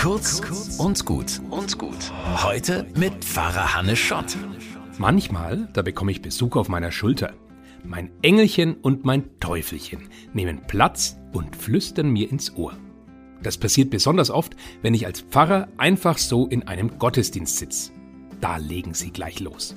[0.00, 0.40] Kurz
[0.78, 2.10] und gut und gut.
[2.42, 4.34] Heute mit Pfarrer Hannes Schott.
[4.96, 7.34] Manchmal, da bekomme ich Besuch auf meiner Schulter.
[7.84, 12.72] Mein Engelchen und mein Teufelchen nehmen Platz und flüstern mir ins Ohr.
[13.42, 17.92] Das passiert besonders oft, wenn ich als Pfarrer einfach so in einem Gottesdienst sitze.
[18.40, 19.74] Da legen sie gleich los.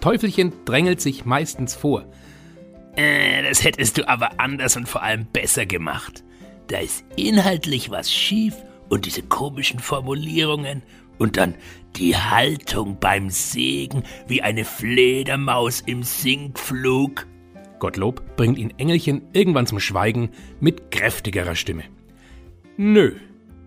[0.00, 2.06] Teufelchen drängelt sich meistens vor.
[2.94, 6.22] Äh, das hättest du aber anders und vor allem besser gemacht.
[6.68, 8.54] Da ist inhaltlich was schief
[8.88, 10.82] und diese komischen Formulierungen
[11.18, 11.54] und dann
[11.96, 17.26] die Haltung beim Segen wie eine Fledermaus im Sinkflug.
[17.78, 21.84] Gottlob bringt ihn Engelchen irgendwann zum Schweigen mit kräftigerer Stimme.
[22.76, 23.12] Nö,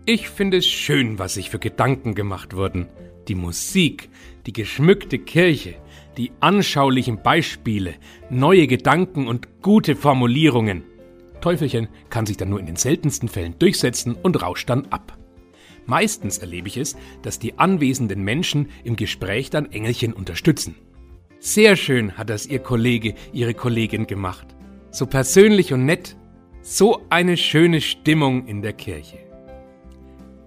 [0.06, 2.88] ich finde es schön, was sich für Gedanken gemacht wurden.
[3.28, 4.10] Die Musik,
[4.46, 5.76] die geschmückte Kirche,
[6.18, 7.96] die anschaulichen Beispiele,
[8.30, 10.84] neue Gedanken und gute Formulierungen.
[11.42, 15.18] Teufelchen kann sich dann nur in den seltensten Fällen durchsetzen und rauscht dann ab.
[15.86, 20.76] Meistens erlebe ich es, dass die anwesenden Menschen im Gespräch dann Engelchen unterstützen.
[21.40, 24.48] Sehr schön hat das Ihr Kollege, Ihre Kollegin gemacht.
[24.92, 26.18] So persönlich und nett.
[26.62, 29.20] So eine schöne Stimmung in der Kirche.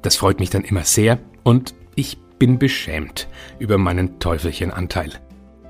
[0.02, 3.28] Das freut mich dann immer sehr und ich bin beschämt
[3.58, 5.12] über meinen Teufelchenanteil.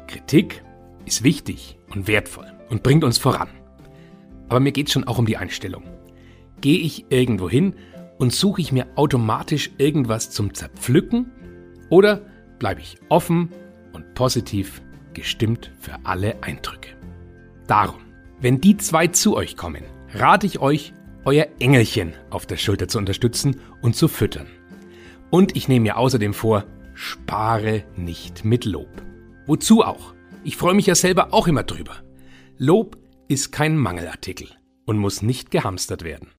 [0.08, 0.64] Kritik
[1.04, 3.48] ist wichtig und wertvoll und bringt uns voran.
[4.50, 5.84] Aber mir geht es schon auch um die Einstellung.
[6.60, 7.74] Gehe ich irgendwo hin
[8.18, 11.30] und suche ich mir automatisch irgendwas zum Zerpflücken
[11.88, 12.26] oder
[12.58, 13.48] bleibe ich offen
[13.92, 14.82] und positiv
[15.14, 16.90] gestimmt für alle Eindrücke?
[17.68, 18.00] Darum,
[18.40, 19.84] wenn die zwei zu euch kommen,
[20.14, 20.92] rate ich euch,
[21.24, 24.48] euer Engelchen auf der Schulter zu unterstützen und zu füttern.
[25.30, 26.64] Und ich nehme mir außerdem vor,
[26.94, 28.90] spare nicht mit Lob.
[29.46, 30.12] Wozu auch?
[30.42, 32.02] Ich freue mich ja selber auch immer drüber.
[32.58, 32.98] Lob
[33.30, 34.48] ist kein Mangelartikel
[34.86, 36.32] und muss nicht gehamstert werden.